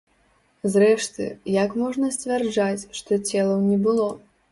Зрэшты, 0.75 1.27
як 1.63 1.75
можна 1.81 2.09
сцвярджаць, 2.15 2.87
што 3.01 3.11
целаў 3.29 3.61
не 3.69 3.77
было? 3.85 4.09